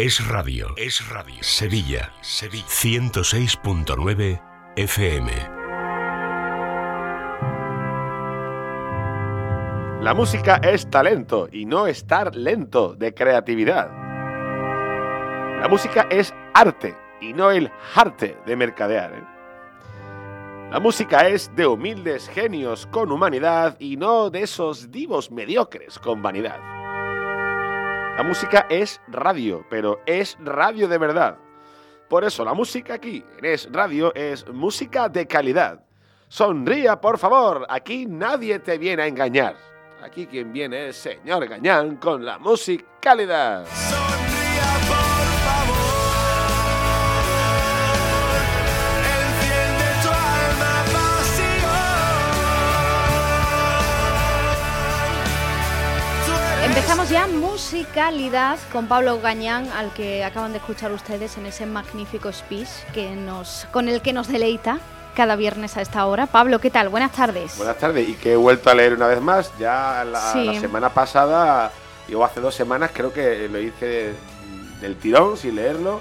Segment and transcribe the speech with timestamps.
[0.00, 1.34] Es radio, es radio.
[1.40, 2.68] Sevilla, Sevilla.
[2.68, 4.40] 106.9
[4.76, 5.32] FM.
[10.00, 13.90] La música es talento y no estar lento de creatividad.
[15.60, 19.14] La música es arte y no el arte de mercadear.
[19.14, 19.24] ¿eh?
[20.70, 26.22] La música es de humildes genios con humanidad y no de esos divos mediocres con
[26.22, 26.77] vanidad.
[28.18, 31.38] La música es radio, pero es radio de verdad.
[32.08, 35.84] Por eso la música aquí en Es Radio es música de calidad.
[36.26, 39.54] Sonría, por favor, aquí nadie te viene a engañar.
[40.02, 43.64] Aquí quien viene es señor Gañán con la musicalidad.
[56.90, 62.32] Empezamos ya musicalidad con Pablo Gañán, al que acaban de escuchar ustedes en ese magnífico
[62.32, 64.78] speech que nos, con el que nos deleita
[65.14, 66.24] cada viernes a esta hora.
[66.28, 66.88] Pablo, ¿qué tal?
[66.88, 67.58] Buenas tardes.
[67.58, 69.52] Buenas tardes, y que he vuelto a leer una vez más.
[69.58, 70.44] Ya la, Sí.
[70.46, 71.72] la semana pasada,
[72.16, 74.14] o hace dos semanas, creo que lo hice
[74.80, 76.00] del tirón, sin leerlo.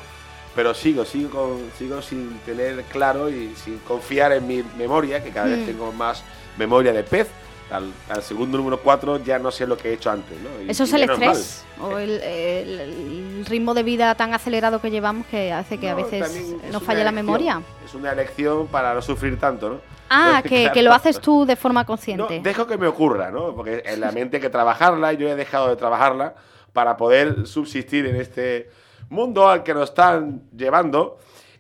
[0.56, 5.32] Pero sigo, sigo, con- sigo sin tener claro y sin confiar en mi memoria, que
[5.32, 5.50] cada Mm.
[5.50, 6.24] vez tengo más
[6.58, 7.28] memoria de pez.
[7.70, 10.38] Al, al segundo número 4 ya no sé lo que he hecho antes.
[10.40, 10.50] ¿no?
[10.66, 11.10] Y- Eso es el mal.
[11.22, 15.90] estrés o el, el- el ritmo de vida tan acelerado que llevamos que hace que
[15.90, 17.62] a No, veces también es nos falle la elección, memoria.
[17.86, 19.82] Es una elección para no sufrir tanto, ¿no?
[20.10, 20.74] Ah, que, claro.
[20.74, 22.40] que lo haces tú de forma No, consciente.
[22.42, 23.54] dejo que me ocurra, ¿no?
[23.54, 26.36] Porque en la mente hay que trabajarla y yo he dejado de trabajarla
[26.72, 28.70] para poder subsistir en este
[29.10, 31.18] mundo al que nos están llevando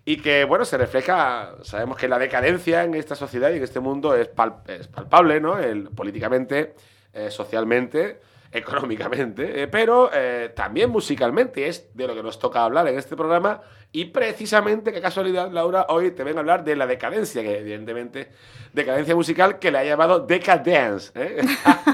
[0.08, 3.82] y que, bueno, se refleja, sabemos que la decadencia en esta sociedad y en este
[3.82, 4.30] mundo es,
[4.68, 5.60] es palpable, ¿no?
[5.60, 6.76] El, políticamente,
[7.12, 8.22] eh, socialmente,
[8.54, 13.18] económicamente, eh, pero eh, también musicalmente es de lo que nos toca hablar en este
[13.18, 13.60] programa
[13.92, 18.30] y precisamente, qué casualidad, Laura, hoy te vengo a hablar de la decadencia, que evidentemente,
[18.74, 21.12] decadencia musical que le ha llamado Decadence.
[21.16, 21.42] ¿eh?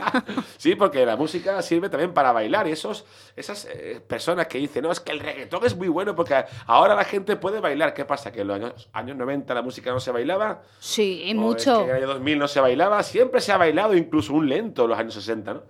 [0.57, 3.05] sí, porque la música sirve también para bailar y esos,
[3.35, 6.95] esas eh, personas que dicen, no, es que el reggaetón es muy bueno porque ahora
[6.95, 7.93] la gente puede bailar.
[7.93, 8.31] ¿Qué pasa?
[8.31, 10.63] ¿Que en los años, años 90 la música no se bailaba?
[10.79, 11.77] Sí, ¿O es mucho.
[11.77, 14.83] que en el año 2000 no se bailaba, siempre se ha bailado, incluso un lento
[14.83, 15.63] en los años 60, ¿no?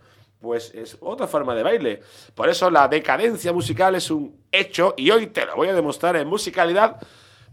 [0.43, 2.01] Pues es otra forma de baile.
[2.35, 6.17] Por eso la decadencia musical es un hecho y hoy te lo voy a demostrar
[6.17, 6.97] en musicalidad.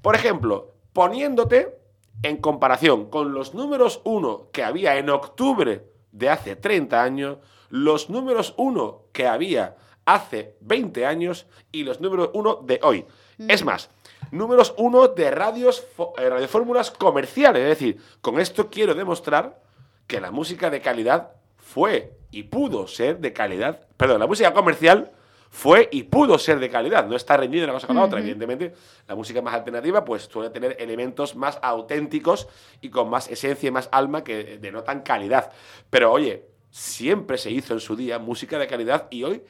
[0.03, 1.79] Por ejemplo, poniéndote
[2.25, 8.11] en comparación con los números 1 que había en octubre de hace 30 años, los
[8.11, 13.07] números 1 que había hace 20 años y los números 1 de hoy.
[13.39, 13.91] Es más,
[14.33, 15.87] números 1 de radios,
[16.19, 17.63] eh, radiofórmulas comerciales.
[17.63, 19.63] Es decir, con esto quiero demostrar
[20.09, 21.40] que la música de calidad
[21.71, 23.87] fue y pudo ser de calidad.
[23.97, 25.13] Perdón, la música comercial
[25.51, 27.07] fue y pudo ser de calidad.
[27.07, 28.19] No está reñida una cosa con la otra.
[28.19, 28.75] Evidentemente,
[29.07, 32.49] la música más alternativa pues suele tener elementos más auténticos
[32.81, 35.53] y con más esencia y más alma que denotan calidad.
[35.91, 39.43] Pero oye, siempre se hizo en su día música de calidad y hoy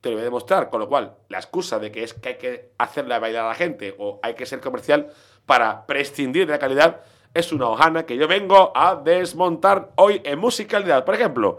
[0.00, 0.70] te lo voy a demostrar.
[0.70, 3.54] Con lo cual, la excusa de que es que hay que hacerle bailar a la
[3.54, 5.08] gente o hay que ser comercial
[5.44, 7.00] para prescindir de la calidad
[7.34, 11.04] es una hojana que yo vengo a desmontar hoy en musicalidad.
[11.04, 11.58] Por ejemplo,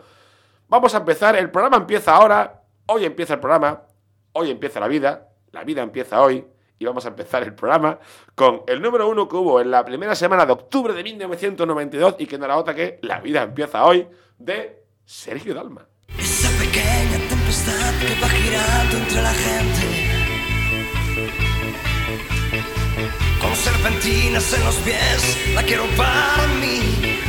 [0.69, 1.35] vamos a empezar.
[1.35, 2.63] El programa empieza ahora.
[2.87, 3.83] Hoy empieza el programa.
[4.31, 5.29] Hoy empieza la vida.
[5.51, 6.45] La vida empieza hoy.
[6.79, 7.99] Y vamos a empezar el programa
[8.35, 12.25] con el número uno que hubo en la primera semana de octubre de 1992 y
[12.25, 14.07] que no era otra que La vida empieza hoy
[14.37, 15.87] de Sergio Dalma.
[16.17, 20.04] Esa pequeña tempestad que va girando entre la gente.
[23.85, 27.19] Serpentinas en los pies, la quiero para mí.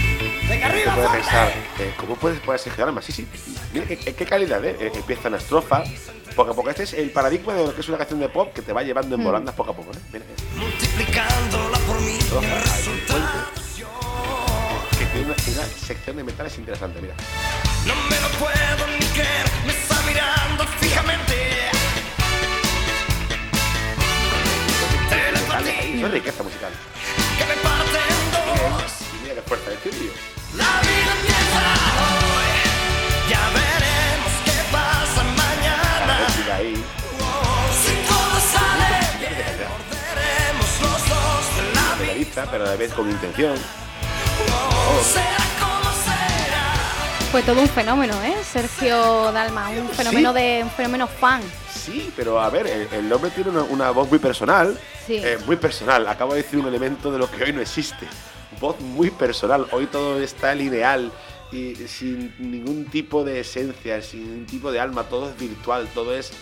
[0.49, 1.25] Venga Te arriba, puede fuerte.
[1.25, 1.49] pensar,
[1.81, 3.03] eh, ¿cómo puedes poner Sergio Dalma?
[3.03, 3.27] Sí, sí.
[3.73, 4.77] Mira qué, qué calidad, ¿eh?
[4.81, 5.83] Eh, Empieza una estrofa.
[6.35, 6.71] Poco a poco.
[6.71, 8.83] Este es el paradigma de lo que es una canción de pop que te va
[8.83, 10.01] llevando en volandas poco a poco, ¿eh?
[10.13, 10.25] Mira,
[10.57, 12.19] Multiplicándola por mí.
[14.99, 17.15] que tiene una, una sección de metales interesante, mira.
[17.87, 21.36] No me lo puedo ni creer, me está mirando fijamente.
[25.97, 26.73] Eso es riqueza musical.
[27.39, 28.93] Que me parten dos.
[29.15, 30.13] Y mira qué fuerza de tío.
[30.57, 31.63] La vida empieza
[32.05, 33.31] hoy.
[33.31, 36.07] Ya veremos qué pasa mañana.
[36.07, 36.85] La música ahí.
[37.83, 39.57] Si todo sale bien,
[40.83, 42.49] los dos de la vida.
[42.51, 43.57] Pero a la vez con intención.
[44.51, 45.03] Oh.
[45.03, 45.47] Será
[47.37, 48.35] fue todo un fenómeno, ¿eh?
[48.51, 50.39] Sergio Dalma, un fenómeno ¿Sí?
[50.39, 51.43] de un fenómeno fan.
[51.87, 54.77] Sí, pero a ver, el, el hombre tiene una, una voz muy personal.
[55.07, 55.17] Sí.
[55.17, 56.07] eh, muy personal.
[56.09, 58.07] Acabo de decir un elemento de lo que hoy no existe.
[58.61, 59.67] Voz muy personal.
[59.71, 61.13] Hoy todo está lineal
[61.53, 65.05] y sin ningún tipo de esencia, sin ningún tipo de alma.
[65.05, 66.33] Todo es virtual, todo es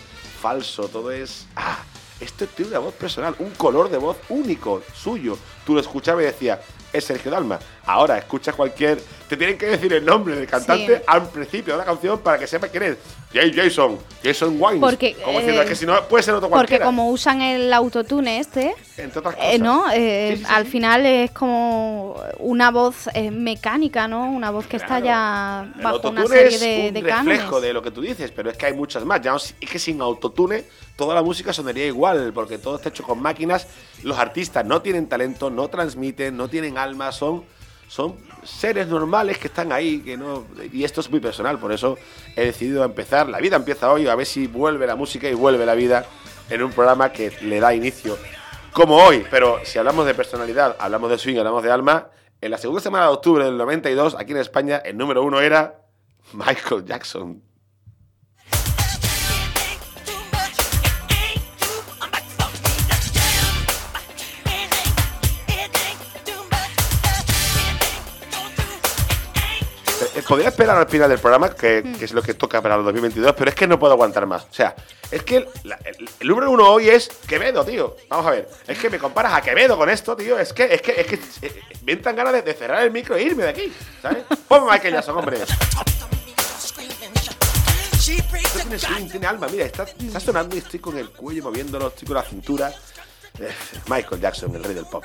[0.41, 1.45] falso, todo es.
[1.55, 1.77] ¡Ah!
[2.19, 5.37] Esto tiene una voz personal, un color de voz único, suyo.
[5.65, 6.59] Tú lo escuchabas y decías,
[6.93, 7.59] es Sergio Dalma.
[7.87, 8.99] Ahora escuchas cualquier.
[9.29, 11.03] Te tienen que decir el nombre del cantante Sí.
[11.07, 12.97] al principio de la canción para que sepas quién es.
[13.33, 14.79] Jay Jason, Jason Wines.
[14.79, 16.85] Porque, Como diciendo, eh, es que si no, puede ser otro Porque cualquiera.
[16.85, 19.53] como usan el autotune este, Entre otras cosas.
[19.53, 19.85] eh, ¿no?
[19.91, 24.29] Eh, Sí, sí, sí, al final es como una voz eh, mecánica, ¿no?
[24.31, 25.05] Una voz que está Claro.
[25.05, 27.61] ya El bajo una serie es de, un de reflejo cánones.
[27.63, 29.21] de lo que tú dices, pero es que hay muchas más.
[29.21, 30.63] Ya no- es que sin autotune
[30.95, 33.67] toda la música sonaría igual, porque todo está hecho con máquinas.
[34.03, 37.43] Los artistas no tienen talento, no transmiten, no tienen alma, son,
[37.87, 40.45] son seres normales que están ahí, que no.
[40.71, 41.97] Y esto es muy personal, por eso
[42.35, 43.29] he decidido empezar.
[43.29, 46.05] La vida empieza hoy, a ver si vuelve la música y vuelve la vida
[46.49, 48.17] en un programa que le da inicio
[48.71, 49.25] como hoy.
[49.29, 52.09] Pero si hablamos de personalidad, hablamos de swing, hablamos de alma.
[52.41, 55.81] En la segunda semana de octubre del 92, aquí en España, el número uno era
[56.33, 57.41] Michael Jackson.
[70.27, 73.33] Podría esperar al final del programa, que, que es lo que toca para el 2022,
[73.37, 74.43] pero es que no puedo aguantar más.
[74.43, 74.75] O sea,
[75.11, 77.95] es que el, la- el- el número uno hoy es Quevedo, tío.
[78.09, 78.49] Vamos a ver.
[78.67, 80.39] Es que me comparas a Quevedo con esto, tío.
[80.39, 83.15] Es que, es que, es que eh, me entran ganas de, de cerrar el micro
[83.15, 84.23] e irme de aquí, ¿sabes?
[84.47, 85.37] Ponme Michael Jackson, hombre.
[88.43, 89.47] Esto tiene swing, tiene alma.
[89.51, 92.73] Mira, está, está sonando y estoy con el cuello moviéndolo, estoy con la cintura.
[93.39, 93.51] Eh,
[93.87, 95.03] Michael Jackson, el rey del pop.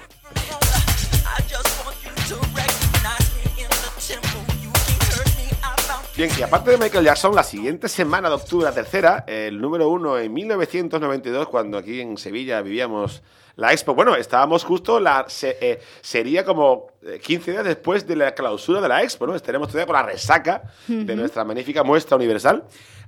[6.20, 9.88] Bien, y aparte de Michael Jackson, la siguiente semana de octubre, la tercera, el número
[9.88, 13.22] uno en 1992, cuando aquí en Sevilla vivíamos
[13.56, 13.94] la expo.
[13.94, 18.82] Bueno, estábamos justo, la se- eh, sería como eh, 15 días después de la clausura
[18.82, 19.34] de la expo, ¿no?
[19.34, 22.64] Estaremos todavía con la resaca de nuestra magnífica muestra universal.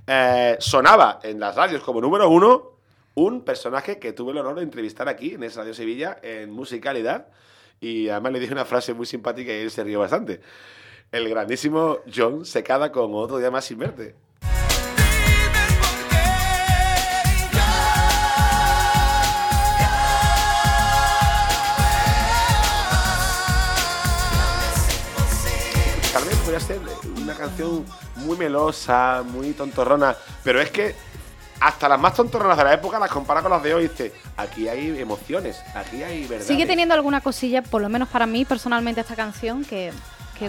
[0.07, 2.71] Eh, sonaba en las radios como número uno
[3.13, 7.27] un personaje que tuve el honor de entrevistar aquí en esa Radio Sevilla en musicalidad.
[7.79, 10.41] Y además le dije una frase muy simpática y él se rió bastante.
[11.13, 14.15] El grandísimo John se cada con otro día más sin verte.
[26.11, 26.79] Tal vez podría ser
[27.21, 30.95] una canción muy melosa, muy tontorrona, pero es que
[31.59, 34.13] hasta las más tontorronas de la época las compara con las de hoy y dice,
[34.35, 36.47] aquí hay emociones, aquí hay verdad.
[36.47, 39.93] Sigue teniendo alguna cosilla, por lo menos para mí personalmente, esta canción que,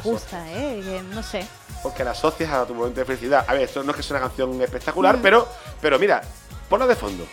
[0.03, 0.81] que gusta, ¿eh?
[0.83, 1.47] Que no sé.
[1.83, 3.45] Porque la asocias a tu momento de felicidad.
[3.47, 5.49] A ver, esto no es que sea una canción espectacular, pero,
[5.81, 6.23] pero mira,
[6.69, 7.27] ponla de fondo.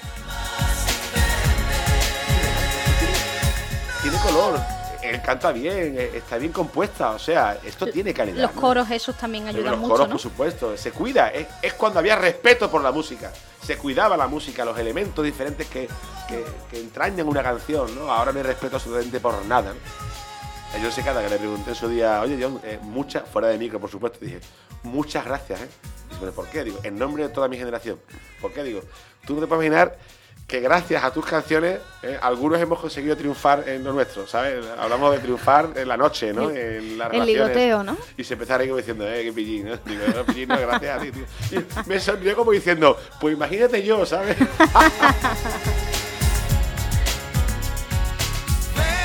[4.02, 4.60] Tiene color,
[5.04, 8.42] él canta bien, eh, está bien compuesta, o sea, esto tiene calidad.
[8.42, 8.62] Los ¿no?
[8.62, 10.14] coros esos también ayudan los mucho, coros, ¿no?
[10.14, 11.30] por supuesto, se cuida.
[11.30, 13.32] Es, es cuando había respeto por la música.
[13.64, 15.88] Se cuidaba la música, los elementos diferentes que,
[16.28, 18.12] que, que entrañan una canción, ¿no?
[18.12, 20.11] Ahora no hay respeto absolutamente por nada, ¿no?
[20.74, 23.58] A John Secada, que le pregunté en su día, oye John, eh, muchas, fuera de
[23.58, 24.40] micro, por supuesto, dije,
[24.84, 25.68] muchas gracias, ¿eh?
[25.68, 26.64] Y dice, "¿Pero ¿por qué?
[26.64, 28.00] Digo, en nombre de toda mi generación.
[28.40, 28.64] ¿Por qué?
[28.64, 28.82] Digo,
[29.26, 29.98] tú no te puedes imaginar
[30.48, 34.66] que gracias a tus canciones, eh, algunos hemos conseguido triunfar en lo nuestro, ¿sabes?
[34.78, 36.50] Hablamos de triunfar en la noche, ¿no?
[36.50, 37.98] En las El ligoteo, ¿no?
[38.18, 39.78] Y se empezó a reír como diciendo, eh, qué pillín, ¿no?
[39.78, 41.26] Digo, no, pillín, no, gracias a ti, tío.
[41.52, 44.36] Y me sonrió como diciendo, pues imagínate yo, ¿sabes?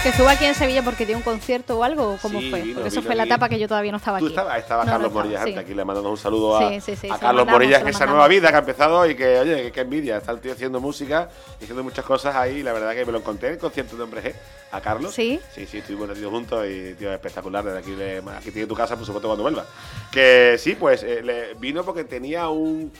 [0.07, 2.63] Que estuvo aquí en Sevilla porque dio un concierto o algo, ¿o ¿cómo Sí, fue?
[2.63, 4.35] vino, porque eso fue la etapa que yo todavía no estaba Tú aquí.
[4.37, 5.57] estaba No, no Carlos estaba, Morillas sí.
[5.59, 8.55] aquí le mandamos un saludo a, Sí, Carlos mandamos, Morillas lo esa nueva vida que
[8.55, 11.29] ha empezado y que, oye, que, que envidia, está el tío haciendo música
[11.61, 14.03] y haciendo muchas cosas ahí, la verdad que me lo encontré en el concierto de
[14.05, 14.35] Hombre G,
[14.71, 15.13] a Carlos.
[15.13, 15.41] ¿Sí?
[15.53, 18.95] Sí, sí, estuvimos metidos juntos y, tío, espectacular, desde aquí, le- aquí tiene tu casa,
[18.95, 19.65] por supuesto, cuando vuelva.
[20.13, 22.93] Que sí, pues, eh, le vino porque tenía un...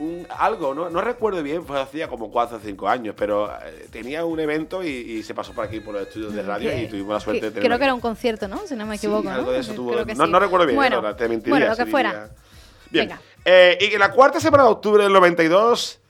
[0.00, 0.90] un- algo, ¿no?
[0.90, 4.82] no recuerdo bien, pues hacía como 4 o 5 años, pero eh, tenía un evento
[4.82, 7.50] y, y se pasó por aquí por los estudios de radio y tuvimos la suerte
[7.50, 8.58] de Creo que era un concierto, ¿no?
[8.66, 9.52] Si no me Sí, equivoco, algo ¿no?
[9.52, 9.92] de eso tuvo.
[9.92, 10.32] Creo que no, sí.
[10.32, 11.52] no recuerdo bien, Bueno, ahora te mentiría.
[11.52, 12.30] bueno, lo que fuera.
[12.90, 13.08] Bien.
[13.08, 13.20] Venga.
[13.44, 16.00] Eh, y en la cuarta semana de octubre del 92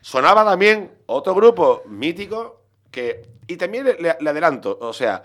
[0.00, 3.22] sonaba también otro grupo mítico que.
[3.46, 5.22] Y también le, le adelanto, o sea,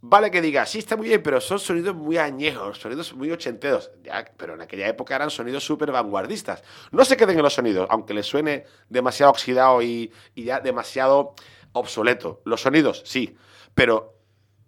[0.00, 3.90] vale que diga, sí está muy bien, pero son sonidos muy añejos, sonidos muy ochenteros.
[4.36, 6.62] Pero en aquella época eran sonidos súper vanguardistas.
[6.90, 11.34] No se queden en los sonidos, aunque les suene demasiado oxidado y, y ya demasiado
[11.72, 12.40] obsoleto.
[12.44, 13.36] Los sonidos, sí,
[13.74, 14.14] pero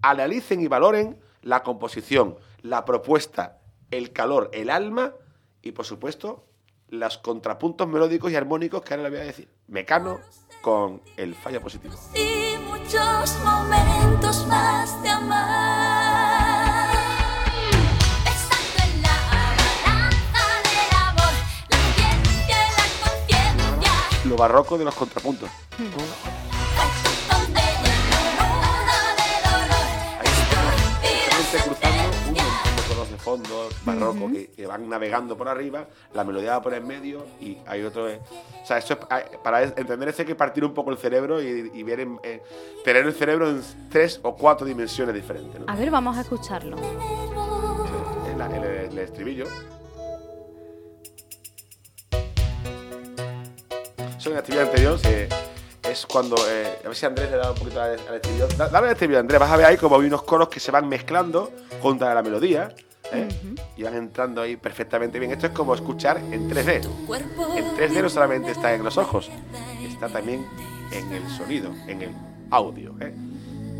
[0.02, 3.58] analicen y valoren la composición, la propuesta,
[3.90, 5.14] el calor, el alma
[5.62, 6.46] y, por supuesto,
[6.88, 9.48] los contrapuntos melódicos y armónicos que ahora le voy a decir.
[9.68, 10.20] Mecano
[10.60, 11.94] con el falla positivo.
[12.14, 14.99] y muchos momentos más
[24.30, 25.50] Lo barroco de los contrapuntos.
[25.76, 26.06] dolor,
[30.20, 35.48] Ahí está cruzando un montón de tonos de fondo barroco que, que van navegando por
[35.48, 38.08] arriba, la melodía va por en medio y hay otro.
[38.08, 38.20] eh,
[38.62, 41.42] o sea, esto es, hay- para entender esto hay que partir un poco el cerebro
[41.42, 42.40] y, y ver en- eh,
[42.84, 45.60] tener el cerebro en tres o cuatro dimensiones diferentes.
[45.60, 45.66] ¿no?
[45.68, 46.76] A ver, vamos a escucharlo.
[48.32, 49.46] El, el- el estribillo.
[54.20, 55.28] Eso en el estribillo anterior se-
[55.90, 56.36] es cuando.
[56.48, 58.46] eh, a ver si Andrés le da un poquito al, estribillo.
[58.48, 59.40] Da- Dale al estribillo, Andrés.
[59.40, 61.50] Vas a ver ahí como hay unos coros que se van mezclando
[61.80, 62.68] junto a la melodía.
[63.12, 63.28] ¿eh?
[63.76, 65.32] Y van entrando ahí perfectamente bien.
[65.32, 66.86] Esto es como escuchar en 3D.
[67.06, 69.30] cuerpo En 3D no solamente está en los ojos,
[69.82, 70.46] está también
[70.92, 72.14] en el sonido, en el
[72.50, 72.94] audio.
[73.00, 73.14] ¿eh?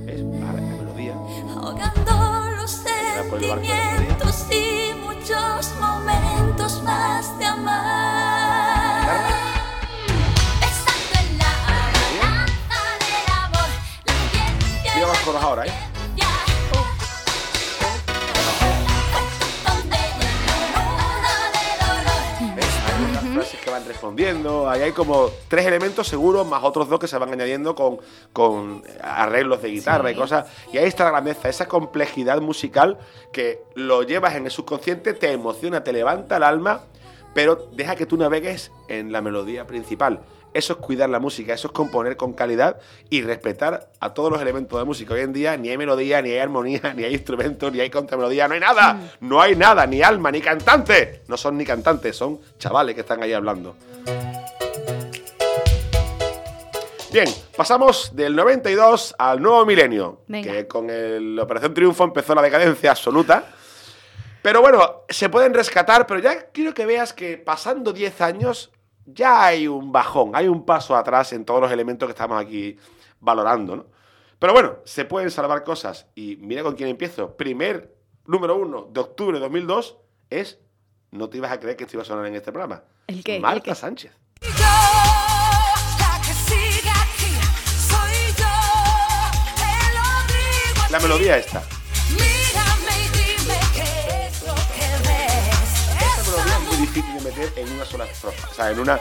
[0.09, 1.13] Es para la melodía.
[1.55, 8.40] ahogando los la sentimientos y muchos momentos más de amar.
[22.41, 24.69] Hay unas frases que van respondiendo.
[24.69, 27.99] Ahí hay como tres elementos seguros, más otros dos que se van añadiendo con,
[28.33, 30.15] con arreglos de guitarra Sí.
[30.15, 30.47] y cosas.
[30.73, 32.99] Y ahí está la grandeza, esa complejidad musical
[33.33, 36.83] que lo llevas en el subconsciente, te emociona, te levanta el alma,
[37.35, 40.21] pero deja que tú navegues en la melodía principal.
[40.53, 42.79] Eso es cuidar la música, eso es componer con calidad
[43.09, 45.15] y respetar a todos los elementos de música.
[45.15, 48.49] Hoy en día ni hay melodía, ni hay armonía, ni hay instrumentos, ni hay contramelodía,
[48.49, 48.99] no hay nada.
[49.21, 51.23] No hay nada, ni alma, ni cantante.
[51.29, 53.77] No son ni cantantes, son chavales que están ahí hablando.
[57.13, 60.53] Bien, pasamos del 92 al nuevo milenio, Venga.
[60.53, 63.45] que con el Operación Triunfo empezó la decadencia absoluta.
[64.43, 68.71] Pero bueno, se pueden rescatar, pero ya quiero que veas que pasando 10 años
[69.15, 72.77] ya hay un bajón, hay un paso atrás en todos los elementos que estamos aquí
[73.21, 73.87] valorando, ¿no?
[74.39, 76.07] Pero bueno, se pueden salvar cosas.
[76.15, 77.37] Y mira con quién empiezo.
[77.37, 79.99] Primer número uno de octubre de 2002
[80.31, 80.59] es,
[81.11, 82.83] no te ibas a creer que esto iba a sonar en este programa.
[83.07, 83.37] ¿El qué?
[83.37, 83.75] ¿El Marta qué?
[83.75, 84.13] Sánchez.
[90.91, 91.63] La melodía esta.
[92.11, 95.89] Mírame y dime qué es lo que ves.
[96.01, 99.01] Esta melodía es muy difícil meter en una sola estrofa, o sea, en, una,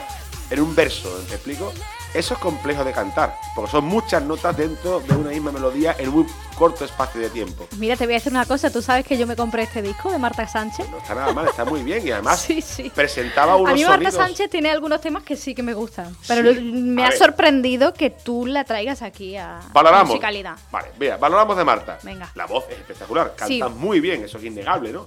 [0.50, 1.72] en un verso, ¿me explico?
[2.12, 6.10] Eso es complejo de cantar, porque son muchas notas dentro de una misma melodía en
[6.10, 6.26] muy
[6.58, 7.68] corto espacio de tiempo.
[7.76, 8.68] Mira, te voy a decir una cosa.
[8.68, 10.88] ¿Tú sabes que yo me compré este disco de Marta Sánchez?
[10.90, 12.90] No está nada mal, está muy bien y además Sí, sí.
[12.92, 14.14] presentaba unos A mí Marta sonidos.
[14.26, 16.14] Sánchez tiene algunos temas que sí que me gustan.
[16.26, 16.60] Pero Sí.
[16.60, 17.18] me A ha ver.
[17.18, 20.08] sorprendido que tú la traigas aquí a Valoramos.
[20.08, 20.56] musicalidad.
[20.72, 21.98] Vale, mira, valoramos de Marta.
[22.02, 22.28] Venga.
[22.34, 25.06] La voz es espectacular, canta muy bien, eso es innegable, ¿no?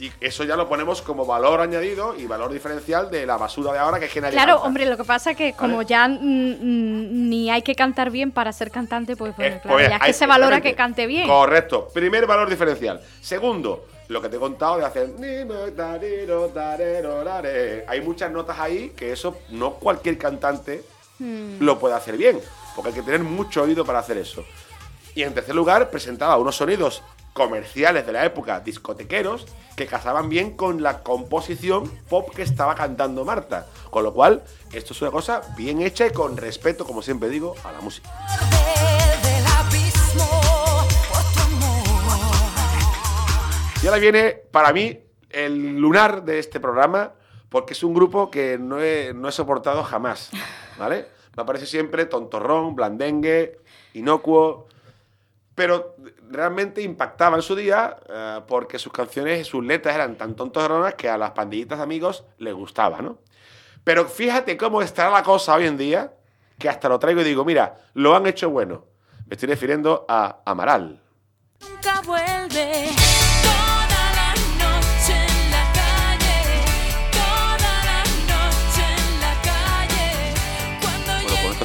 [0.00, 3.78] Y eso ya lo ponemos como valor añadido y valor diferencial de la basura de
[3.78, 4.66] ahora que es que nadie Claro, canta.
[4.66, 5.88] hombre, lo que pasa es que como Vale.
[5.88, 9.76] ya mm, mm, ni hay que cantar bien para ser cantante, pues bueno, Eh, claro,
[9.76, 11.28] pues, ya es que se valora que cante bien.
[11.28, 11.88] Correcto.
[11.92, 13.00] Primer valor diferencial.
[13.20, 15.10] Segundo, lo que te he contado de hacer.
[17.86, 20.82] Hay muchas notas ahí que eso no cualquier cantante
[21.18, 21.56] Hmm.
[21.60, 22.40] lo puede hacer bien.
[22.74, 24.42] Porque hay que tener mucho oído para hacer eso.
[25.14, 27.02] Y en tercer lugar, presentaba unos sonidos
[27.40, 33.24] comerciales de la época, discotequeros, que casaban bien con la composición pop que estaba cantando
[33.24, 33.66] Marta.
[33.88, 34.42] Con lo cual,
[34.74, 38.10] esto es una cosa bien hecha y con respeto, como siempre digo, a la música.
[43.82, 47.14] Y ahora viene, para mí, el lunar de este programa,
[47.48, 50.28] porque es un grupo que no he, soportado jamás,
[50.78, 51.06] ¿vale?
[51.38, 53.60] Me parece siempre tontorrón, blandengue,
[53.94, 54.68] inocuo,
[55.54, 55.96] pero
[56.30, 60.94] realmente impactaba en su día eh, porque sus canciones y sus letras eran tan tontorronas
[60.94, 63.18] que a las pandillitas de amigos les gustaba, ¿no?
[63.84, 66.12] Pero fíjate cómo estará la cosa hoy en día,
[66.58, 68.86] que hasta lo traigo y digo, mira, lo han hecho bueno.
[69.26, 71.00] Me estoy refiriendo a Amaral.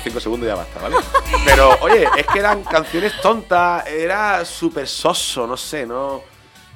[0.05, 0.95] Cinco segundos ya basta, ¿vale?
[1.45, 6.21] Pero, oye, es que eran canciones tontas, era súper soso, no sé, no.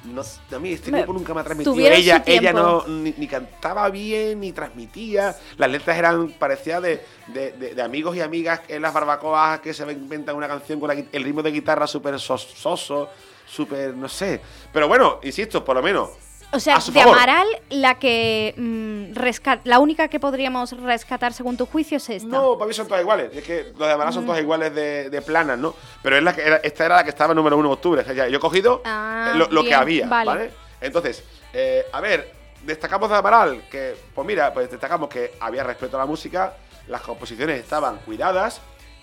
[0.05, 1.74] no, a mí este grupo nunca me ha transmitido.
[2.00, 5.36] Ella, ella no ni, ni cantaba bien, ni transmitía.
[5.57, 9.74] Las letras eran, parecía de, de- de- de amigos y amigas en las barbacoas que
[9.74, 13.09] se inventan una canción con la el ritmo de guitarra súper soso,
[13.45, 14.41] súper, no sé.
[14.74, 16.09] Pero bueno, insisto, por lo menos.
[16.51, 17.15] O sea, de favor.
[17.15, 22.27] Amaral, la que mm, resca- la única que podríamos rescatar según tu juicio es esta.
[22.27, 23.29] No, para mí son todas iguales.
[23.36, 25.75] Es que los de Amaral son todas iguales de, de planas, ¿no?
[26.01, 28.01] Pero es la que era- esta era la que estaba número uno de octubre.
[28.01, 30.25] O sea, ya, yo he cogido Ah, eh, lo, lo que había, vale.
[30.25, 30.51] vale.
[30.82, 35.98] Entonces, eh, a ver, destacamos de Amaral que, pues mira, pues destacamos que había respeto
[35.98, 36.53] a la música,
[36.88, 38.60] las composiciones estaban cuidadas,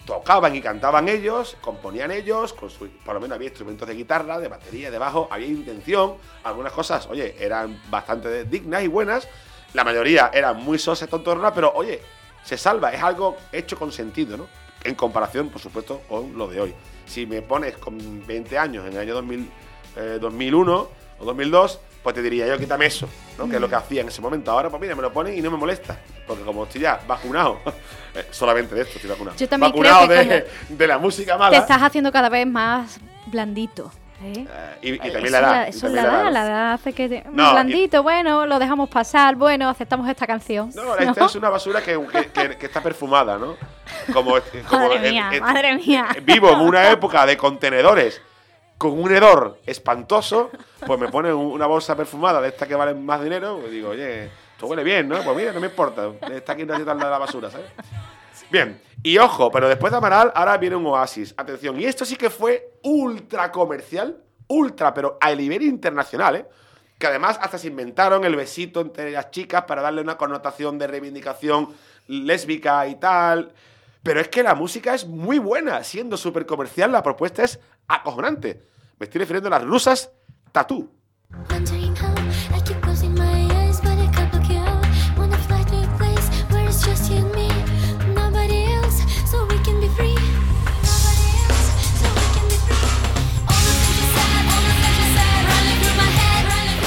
[0.06, 4.38] tocaban y cantaban ellos, componían ellos, con su- por lo menos había instrumentos de guitarra,
[4.38, 9.28] de batería, de bajo, había intención, algunas cosas, oye, eran bastante dignas y buenas,
[9.74, 12.00] la mayoría eran muy sosas, tontorronas, pero oye,
[12.44, 14.46] se salva, es algo hecho con sentido, ¿no?
[14.84, 16.74] En comparación, por supuesto, con lo de hoy.
[17.06, 19.50] Si me pones con 20 años en el año 2000,
[19.96, 23.48] eh, 2001 o 2002, pues te diría yo, quítame eso, ¿no?
[23.48, 24.52] Que es lo que hacía en ese momento.
[24.52, 25.98] Ahora, pues mira, me lo ponen y no me molesta.
[26.24, 27.58] Porque como estoy ya vacunado,
[28.14, 29.36] eh, solamente de esto estoy vacunado.
[29.36, 31.56] Yo también vacunado creo que de, de la música Te mala.
[31.56, 33.90] estás haciendo cada vez más blandito.
[34.22, 34.46] ¿eh?
[34.48, 35.68] eh, y, y también Eso la edad.
[35.68, 37.08] Eso la edad, la edad hace que...
[37.08, 40.70] te- No, y- blandito, bueno, lo dejamos pasar, bueno, aceptamos esta canción.
[40.76, 43.56] No, esta es una basura que, que- que- que está perfumada, ¿no?
[44.12, 44.36] Como,
[44.70, 46.06] como Madre mía, madre mía.
[46.22, 48.22] Vivo en una época de contenedores
[48.78, 50.50] con un hedor espantoso,
[50.86, 54.26] pues me ponen una bolsa perfumada de esta que valen más dinero, y digo, oye,
[54.26, 55.22] esto huele bien, ¿no?
[55.22, 57.66] Pues mira, no me importa, está aquí una de la basura, ¿sabes?
[58.50, 61.34] Bien, y ojo, pero después de Amaral, ahora viene un oasis.
[61.36, 66.46] Atención, y esto sí que fue ultra comercial, ultra, pero a nivel internacional, ¿eh?
[66.98, 70.86] Que además hasta se inventaron el besito entre las chicas para darle una connotación de
[70.86, 71.74] reivindicación
[72.06, 73.52] lésbica y tal.
[74.02, 78.62] Pero es que la música es muy buena, siendo súper comercial, la propuesta es acojonante.
[78.98, 80.10] Me estoy refiriendo a las rusas
[80.52, 80.90] Tatú.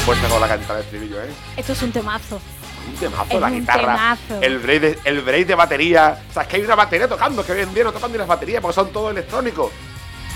[0.06, 1.30] Fuerza con la canta de estribillo, ¿eh?
[1.58, 2.41] Esto es un temazo.
[2.88, 3.82] Un temazo, Es la un guitarra,
[4.17, 4.41] temazo.
[4.41, 6.19] el break, de, el break de batería.
[6.30, 8.17] O sea, es que hay una batería tocando, que hoy en día no tocan ni
[8.17, 9.71] las baterías porque son todo electrónicos.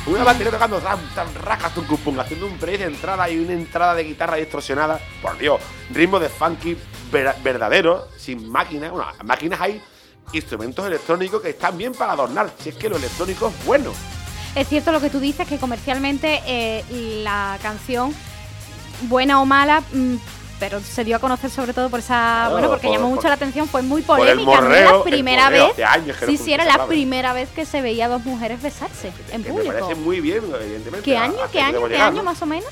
[0.05, 3.53] Una batería tocando tan, tan racas, tum, pum, haciendo un break de entrada y una
[3.53, 4.99] entrada de guitarra distorsionada.
[5.21, 5.61] Por Dios,
[5.91, 6.77] ritmo de funky
[7.11, 8.91] ver- verdadero, sin máquinas.
[8.91, 9.81] Bueno, máquinas hay
[10.33, 12.51] instrumentos electrónicos que están bien para adornar.
[12.59, 13.91] Si es que lo electrónico es bueno.
[14.55, 16.83] Es cierto lo que tú dices, que comercialmente eh,
[17.23, 18.13] la canción,
[19.03, 20.15] buena o mala, mm,
[20.63, 22.47] pero se dio a conocer sobre todo por esa.
[22.49, 24.61] Bueno, porque por- llamó por- mucho la atención, fue muy polémica.
[24.61, 25.73] no era la primera vez.
[26.25, 26.87] sí, sí, era esa la palabra.
[26.87, 29.73] primera vez que se veía a dos mujeres besarse en que me público.
[29.79, 31.03] parece muy bien, evidentemente.
[31.03, 31.35] ¿Qué año?
[31.51, 31.85] ¿Qué año?
[31.89, 32.69] ¿Qué año más o menos?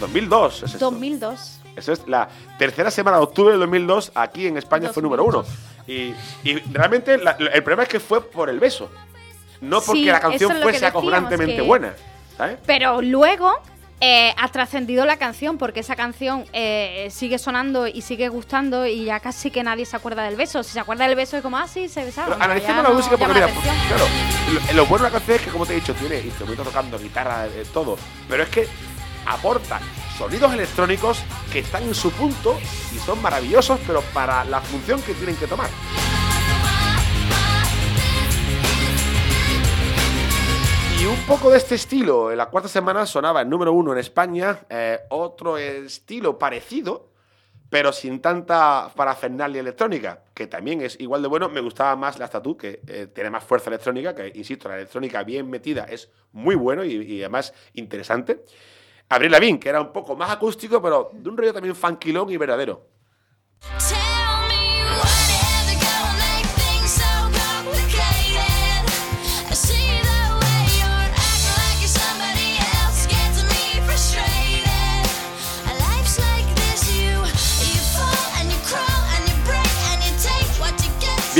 [0.00, 0.78] 2002 es esto.
[0.90, 1.56] 2002.
[1.76, 4.12] Eso es la tercera semana de octubre del 2002.
[4.14, 5.44] Aquí en España fue número uno.
[5.86, 8.90] Y, y realmente la- el problema es que fue por el beso.
[9.60, 11.94] No porque Sí, la canción fuese acojonantemente buena.
[12.36, 12.58] ¿Sabes?
[12.66, 13.52] Pero luego
[14.00, 19.04] eh, ha trascendido la canción, porque esa canción eh, sigue sonando y sigue gustando y
[19.04, 20.62] ya casi que nadie se acuerda del beso.
[20.62, 22.40] Si se acuerda del beso es como, ah, sí, se besaron.
[22.40, 23.76] Analicemos la no música porque, mira, atención.
[23.88, 24.04] claro,
[24.52, 26.98] lo, lo bueno de la canción es que, como te he dicho, tiene instrumentos tocando,
[26.98, 27.98] guitarra, eh, todo.
[28.28, 28.68] Pero es que
[29.26, 29.80] aporta
[30.16, 32.58] sonidos electrónicos que están en su punto
[32.94, 35.68] y son maravillosos, pero para la función que tienen que tomar.
[41.00, 43.98] Y un poco de este estilo, en la cuarta semana sonaba el número uno en
[43.98, 47.08] España, eh, otro estilo parecido,
[47.70, 51.48] pero sin tanta parafernalia electrónica, que también es igual de bueno.
[51.48, 55.22] Me gustaba más la Statue, que eh, tiene más fuerza electrónica, que insisto, la electrónica
[55.22, 58.44] bien metida es muy bueno y, y además interesante.
[59.08, 62.36] Abril Lavigne, que era un poco más acústico, pero de un rollo también funkilón y
[62.36, 62.86] verdadero.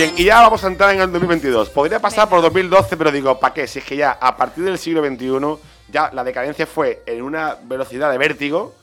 [0.00, 1.68] Bien, y ya vamos a entrar en el 2022.
[1.68, 3.66] Podría pasar por 2012, pero digo, ¿para qué?
[3.66, 7.58] Si es que ya a partir del siglo XXI, ya la decadencia fue en una
[7.64, 8.74] velocidad de vértigo,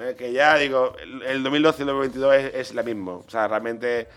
[0.00, 3.22] eh, que ya digo, el, el 2012 y el 2022 es, es la mismo.
[3.26, 4.08] O sea, realmente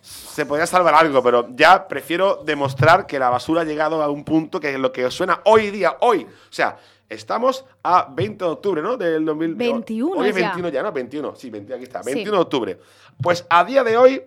[0.00, 4.24] se podría salvar algo, pero ya prefiero demostrar que la basura ha llegado a un
[4.24, 6.24] punto que es lo que suena hoy día, hoy.
[6.24, 8.96] O sea, estamos a 20 de octubre, ¿no?
[8.96, 10.40] Del 2000, 21 Hoy es ya.
[10.40, 10.90] 21 ya, ¿no?
[10.90, 12.14] 21, sí, 21, aquí está, Sí.
[12.14, 12.78] 21 de octubre.
[13.22, 14.22] Pues a día de hoy,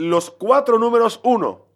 [0.00, 1.66] los cuatro números uno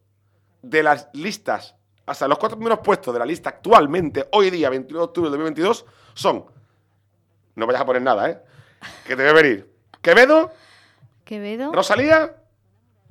[0.63, 4.71] de las listas, o sea, los cuatro primeros puestos de la lista actualmente, hoy día,
[4.71, 5.85] 21 de octubre de 2022,
[6.15, 6.47] son
[7.55, 8.41] No vayas a poner nada, ¿eh?
[9.07, 9.71] Que te voy a venir.
[10.01, 10.53] Quevedo,
[11.25, 11.71] Quevedo.
[11.73, 12.35] Rosalía,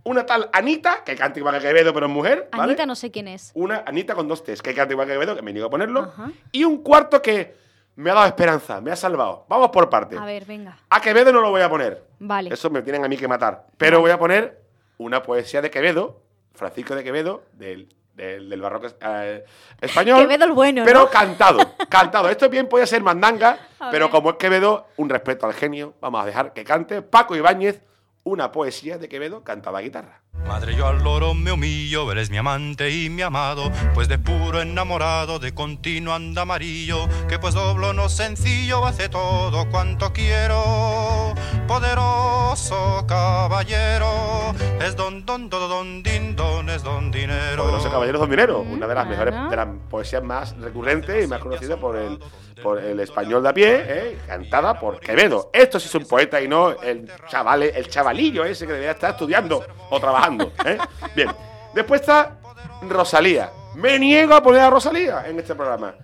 [0.03, 2.49] una tal Anita, que canta igual que Quevedo, pero es mujer.
[2.51, 2.71] ¿vale?
[2.71, 3.51] Anita no sé quién es.
[3.53, 6.01] Una Anita con dos T's, que canta igual que Quevedo, que me niego a ponerlo.
[6.01, 6.31] Ajá.
[6.51, 7.55] Y un cuarto que
[7.95, 9.45] me ha dado esperanza, me ha salvado.
[9.47, 10.19] Vamos por partes.
[10.19, 10.79] A ver, venga.
[10.89, 12.03] A Quevedo no lo voy a poner.
[12.17, 12.51] Vale.
[12.51, 13.67] Eso me tienen a mí que matar.
[13.77, 14.62] Pero voy a poner
[14.97, 16.21] una poesía de Quevedo,
[16.53, 19.43] Francisco de Quevedo, del, del, del barroco eh,
[19.81, 20.19] español.
[20.21, 21.09] Quevedo el bueno, Pero ¿no?
[21.09, 22.29] cantado, cantado.
[22.29, 24.11] Esto bien puede ser mandanga, A pero ver.
[24.11, 27.81] como es Quevedo, un respeto al genio, vamos a dejar que cante Paco Ibáñez
[28.23, 30.21] una poesía de Quevedo cantada a guitarra.
[30.41, 34.61] Madre, yo al loro me humillo, eres mi amante y mi amado, pues de puro
[34.61, 41.33] enamorado, de continuo anda amarillo, que pues doblo no sencillo, hace todo cuanto quiero.
[41.67, 47.63] Poderoso caballero, es don don don don din don, es don dinero.
[47.63, 51.39] Poderoso Caballero Don Dinero, una de las mejores, de las poesías más recurrentes y más
[51.39, 52.19] conocidas por el,
[52.61, 54.17] por el español de a pie, ¿eh?
[54.27, 55.49] cantada por Quevedo.
[55.53, 59.11] Esto sí es un poeta y no el chaval, el chavalillo ese que debería estar
[59.11, 60.22] estudiando o trabajando.
[60.65, 60.77] ¿Eh?
[61.15, 61.29] Bien,
[61.73, 62.37] después está
[62.81, 63.51] Rosalía.
[63.75, 65.95] Me niego a poner a Rosalía en este programa.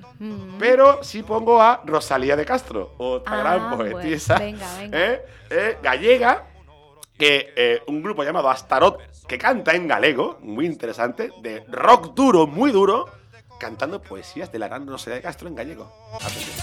[0.57, 4.97] Pero sí pongo a Rosalía de Castro, otra Ah, gran poetisa venga, venga.
[4.97, 5.25] ¿eh?
[5.49, 6.45] Eh, gallega,
[7.17, 12.47] que eh, un grupo llamado Astarot, que canta en galego, muy interesante, de rock duro,
[12.47, 13.05] muy duro,
[13.59, 15.89] cantando poesías de la gran Rosalía de Castro en gallego.
[16.15, 16.55] Atención.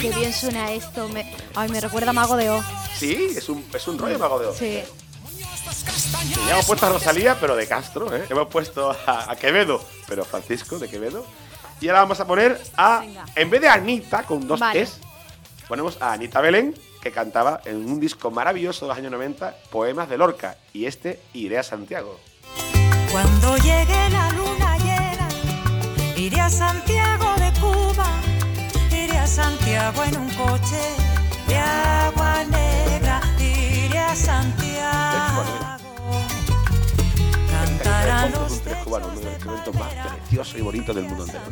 [0.00, 1.08] Qué bien suena esto.
[1.08, 1.34] Me...
[1.54, 2.62] Ay, me recuerda a Mago de O.
[2.94, 4.58] Sí, es un, es un rollo mago de Oz.
[4.58, 4.82] Sí.
[6.28, 8.24] Y ya hemos puesto a Rosalía, pero de Castro, ¿eh?
[8.28, 11.24] Hemos puesto a, a Quevedo, pero Francisco de Quevedo.
[11.80, 13.24] Y ahora vamos a poner a, Venga.
[13.34, 14.82] en vez de Anita con dos Vale.
[14.82, 15.00] Es,
[15.68, 20.08] ponemos a Anita Belén, que cantaba en un disco maravilloso de los años 90, Poemas
[20.08, 20.56] de Lorca.
[20.72, 22.20] Y este, Iré a Santiago.
[23.10, 25.28] Cuando llegue la luna llena,
[26.16, 27.43] iré a Santiago de
[29.24, 30.82] a Santiago en un coche
[31.48, 35.44] de agua negra, iré a Santiago.
[37.50, 41.24] Cantarán los un tres cubano, uno de los instrumentos más preciosos y bonitos del mundo
[41.24, 41.42] entero.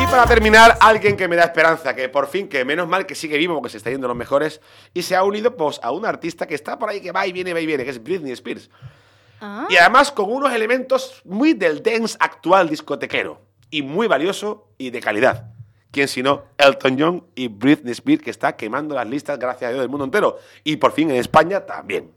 [0.00, 3.14] Y para terminar, alguien que me da esperanza, que por fin, que menos mal que
[3.14, 4.60] sigue vivo porque se está yendo los mejores,
[4.92, 7.32] y se ha unido pues, a un artista que está por ahí, que va y
[7.32, 8.68] viene, va y viene, que es Britney Spears.
[9.40, 14.90] Ah, Y además con unos elementos muy del dance actual discotequero, y muy valioso y
[14.90, 15.53] de calidad.
[15.94, 19.80] ¿Quién sino Elton John y Britney Spears, que está quemando las listas, gracias a Dios,
[19.80, 20.40] del mundo entero.
[20.64, 22.10] Y por fin en España también.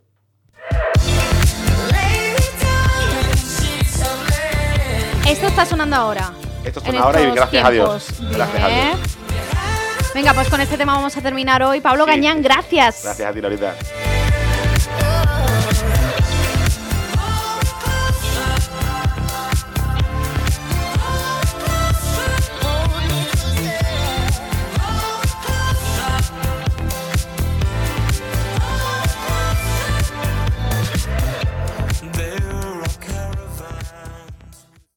[5.29, 6.31] esto está sonando ahora.
[6.65, 8.07] Esto En suena ahora y gracias a Dios.
[8.31, 8.97] Gracias a Bien.
[8.97, 10.13] Dios.
[10.15, 11.79] Venga, pues con este tema vamos a terminar hoy.
[11.79, 12.09] Pablo Sí.
[12.09, 13.03] Gañán, gracias.
[13.03, 13.75] Gracias a ti, Lolita.